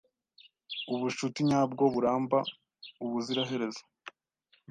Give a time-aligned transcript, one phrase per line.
[0.93, 2.37] Ubucuti nyabwo buramba
[3.03, 3.83] ubuziraherezo.